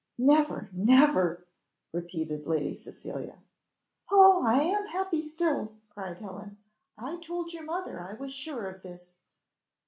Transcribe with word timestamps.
"Never, 0.17 0.67
never," 0.73 1.45
repeated 1.93 2.47
Lady 2.47 2.73
Cecilia. 2.73 3.37
"Oh, 4.09 4.43
I 4.43 4.63
am 4.63 4.87
happy 4.87 5.21
still," 5.21 5.73
cried 5.91 6.17
Helen. 6.17 6.57
"I 6.97 7.17
told 7.17 7.53
your 7.53 7.65
mother 7.65 7.99
I 7.99 8.13
was 8.13 8.33
sure 8.33 8.67
of 8.67 8.81
this." 8.81 9.11